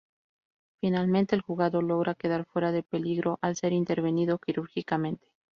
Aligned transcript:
Finalmente 0.79 1.35
el 1.35 1.43
jugador 1.43 1.83
logra 1.83 2.15
quedar 2.15 2.45
fuera 2.45 2.71
de 2.71 2.81
peligro 2.81 3.37
al 3.39 3.55
ser 3.55 3.71
intervenido 3.71 4.39
quirúrgicamente. 4.39 5.27